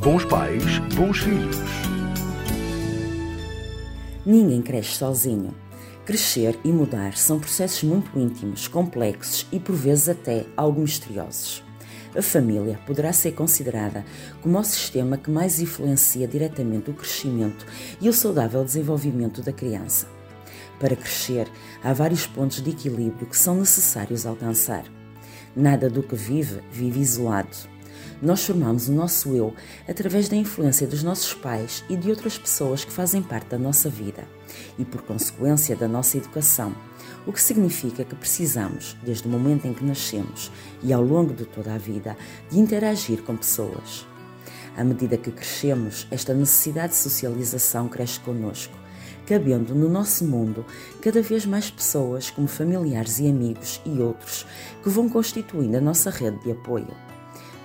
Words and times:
Bons 0.00 0.24
pais, 0.26 0.78
bons 0.94 1.18
filhos. 1.18 1.56
Ninguém 4.24 4.62
cresce 4.62 4.92
sozinho. 4.92 5.52
Crescer 6.06 6.56
e 6.62 6.68
mudar 6.70 7.16
são 7.16 7.40
processos 7.40 7.82
muito 7.82 8.16
íntimos, 8.16 8.68
complexos 8.68 9.44
e 9.50 9.58
por 9.58 9.74
vezes 9.74 10.08
até 10.08 10.46
algo 10.56 10.80
misteriosos. 10.80 11.64
A 12.16 12.22
família 12.22 12.78
poderá 12.86 13.12
ser 13.12 13.32
considerada 13.32 14.04
como 14.40 14.56
o 14.56 14.64
sistema 14.64 15.18
que 15.18 15.32
mais 15.32 15.58
influencia 15.58 16.28
diretamente 16.28 16.90
o 16.90 16.94
crescimento 16.94 17.66
e 18.00 18.08
o 18.08 18.12
saudável 18.12 18.64
desenvolvimento 18.64 19.42
da 19.42 19.52
criança. 19.52 20.06
Para 20.78 20.94
crescer, 20.94 21.48
há 21.82 21.92
vários 21.92 22.24
pontos 22.24 22.62
de 22.62 22.70
equilíbrio 22.70 23.26
que 23.26 23.36
são 23.36 23.56
necessários 23.56 24.26
alcançar. 24.26 24.84
Nada 25.56 25.90
do 25.90 26.04
que 26.04 26.14
vive, 26.14 26.60
vive 26.70 27.00
isolado. 27.00 27.77
Nós 28.20 28.44
formamos 28.44 28.88
o 28.88 28.92
nosso 28.92 29.34
eu 29.34 29.54
através 29.88 30.28
da 30.28 30.34
influência 30.34 30.88
dos 30.88 31.04
nossos 31.04 31.34
pais 31.34 31.84
e 31.88 31.96
de 31.96 32.10
outras 32.10 32.36
pessoas 32.36 32.84
que 32.84 32.90
fazem 32.90 33.22
parte 33.22 33.50
da 33.50 33.58
nossa 33.58 33.88
vida 33.88 34.24
e, 34.76 34.84
por 34.84 35.02
consequência, 35.02 35.76
da 35.76 35.86
nossa 35.86 36.16
educação, 36.16 36.74
o 37.24 37.32
que 37.32 37.40
significa 37.40 38.04
que 38.04 38.16
precisamos, 38.16 38.96
desde 39.04 39.28
o 39.28 39.30
momento 39.30 39.68
em 39.68 39.72
que 39.72 39.84
nascemos 39.84 40.50
e 40.82 40.92
ao 40.92 41.02
longo 41.02 41.32
de 41.32 41.44
toda 41.44 41.72
a 41.72 41.78
vida, 41.78 42.16
de 42.50 42.58
interagir 42.58 43.22
com 43.22 43.36
pessoas. 43.36 44.04
À 44.76 44.82
medida 44.82 45.16
que 45.16 45.30
crescemos, 45.30 46.08
esta 46.10 46.34
necessidade 46.34 46.94
de 46.94 46.98
socialização 46.98 47.88
cresce 47.88 48.18
conosco 48.20 48.76
cabendo 49.26 49.74
no 49.74 49.90
nosso 49.90 50.24
mundo 50.24 50.64
cada 51.02 51.20
vez 51.20 51.44
mais 51.44 51.70
pessoas, 51.70 52.30
como 52.30 52.48
familiares 52.48 53.18
e 53.18 53.28
amigos 53.28 53.78
e 53.84 54.00
outros, 54.00 54.46
que 54.82 54.88
vão 54.88 55.06
constituindo 55.06 55.76
a 55.76 55.80
nossa 55.82 56.08
rede 56.08 56.42
de 56.42 56.52
apoio. 56.52 56.96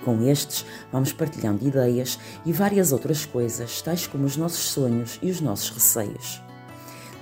Com 0.04 0.22
estes, 0.28 0.66
vamos 0.92 1.12
partilhando 1.12 1.66
ideias 1.66 2.18
e 2.44 2.52
várias 2.52 2.92
outras 2.92 3.24
coisas, 3.24 3.80
tais 3.80 4.06
como 4.06 4.26
os 4.26 4.36
nossos 4.36 4.64
sonhos 4.64 5.18
e 5.22 5.30
os 5.30 5.40
nossos 5.40 5.70
receios. 5.70 6.42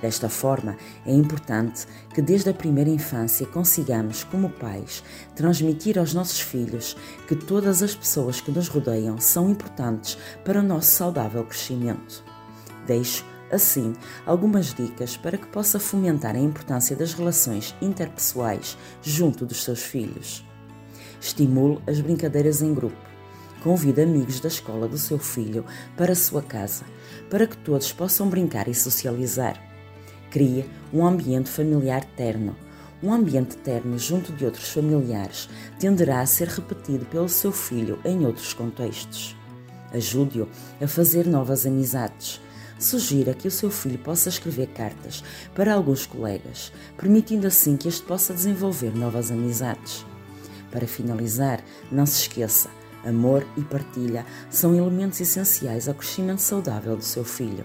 Desta 0.00 0.28
forma, 0.28 0.76
é 1.06 1.12
importante 1.12 1.86
que 2.12 2.20
desde 2.20 2.50
a 2.50 2.54
primeira 2.54 2.90
infância 2.90 3.46
consigamos, 3.46 4.24
como 4.24 4.50
pais, 4.50 5.04
transmitir 5.36 5.96
aos 5.96 6.12
nossos 6.12 6.40
filhos 6.40 6.96
que 7.28 7.36
todas 7.36 7.84
as 7.84 7.94
pessoas 7.94 8.40
que 8.40 8.50
nos 8.50 8.66
rodeiam 8.66 9.20
são 9.20 9.48
importantes 9.48 10.18
para 10.44 10.58
o 10.58 10.62
nosso 10.62 10.90
saudável 10.90 11.44
crescimento. 11.44 12.24
Deixo 12.84 13.24
assim, 13.48 13.92
algumas 14.26 14.74
dicas 14.74 15.16
para 15.16 15.38
que 15.38 15.46
possa 15.46 15.78
fomentar 15.78 16.34
a 16.34 16.40
importância 16.40 16.96
das 16.96 17.12
relações 17.12 17.76
interpessoais 17.80 18.76
junto 19.02 19.46
dos 19.46 19.62
seus 19.62 19.82
filhos. 19.82 20.42
Estimule 21.22 21.78
as 21.86 22.00
brincadeiras 22.00 22.62
em 22.62 22.74
grupo. 22.74 22.96
Convide 23.62 24.02
amigos 24.02 24.40
da 24.40 24.48
escola 24.48 24.88
do 24.88 24.98
seu 24.98 25.20
filho 25.20 25.64
para 25.96 26.14
a 26.14 26.16
sua 26.16 26.42
casa, 26.42 26.84
para 27.30 27.46
que 27.46 27.56
todos 27.56 27.92
possam 27.92 28.28
brincar 28.28 28.66
e 28.66 28.74
socializar. 28.74 29.56
Crie 30.32 30.68
um 30.92 31.06
ambiente 31.06 31.48
familiar 31.48 32.04
terno. 32.16 32.56
Um 33.00 33.12
ambiente 33.12 33.56
terno 33.56 33.96
junto 34.00 34.32
de 34.32 34.44
outros 34.44 34.68
familiares 34.70 35.48
tenderá 35.78 36.20
a 36.20 36.26
ser 36.26 36.48
repetido 36.48 37.06
pelo 37.06 37.28
seu 37.28 37.52
filho 37.52 38.00
em 38.04 38.26
outros 38.26 38.52
contextos. 38.52 39.36
Ajude-o 39.94 40.48
a 40.80 40.88
fazer 40.88 41.24
novas 41.28 41.64
amizades 41.66 42.40
sugira 42.80 43.32
que 43.32 43.46
o 43.46 43.50
seu 43.50 43.70
filho 43.70 43.98
possa 43.98 44.28
escrever 44.28 44.66
cartas 44.68 45.22
para 45.54 45.72
alguns 45.72 46.04
colegas, 46.04 46.72
permitindo 46.96 47.46
assim 47.46 47.76
que 47.76 47.86
este 47.86 48.02
possa 48.02 48.34
desenvolver 48.34 48.92
novas 48.96 49.30
amizades. 49.30 50.04
Para 50.72 50.86
finalizar, 50.86 51.62
não 51.90 52.06
se 52.06 52.22
esqueça: 52.22 52.70
amor 53.04 53.46
e 53.56 53.60
partilha 53.60 54.24
são 54.50 54.74
elementos 54.74 55.20
essenciais 55.20 55.88
ao 55.88 55.94
crescimento 55.94 56.40
saudável 56.40 56.96
do 56.96 57.04
seu 57.04 57.24
filho. 57.24 57.64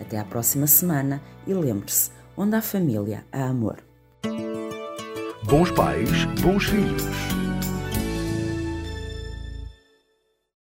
Até 0.00 0.18
à 0.18 0.24
próxima 0.24 0.66
semana 0.66 1.22
e 1.46 1.54
lembre-se: 1.54 2.10
onde 2.36 2.56
há 2.56 2.60
família, 2.60 3.24
há 3.32 3.44
amor. 3.44 3.78
Bons 5.44 5.70
pais, 5.70 6.24
bons 6.40 6.64
filhos. 6.64 7.41